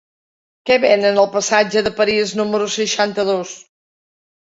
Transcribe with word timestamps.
Què 0.69 0.77
venen 0.85 1.19
al 1.25 1.29
passatge 1.35 1.85
de 1.89 1.93
París 2.01 2.35
número 2.43 2.73
seixanta-dos? 2.79 3.57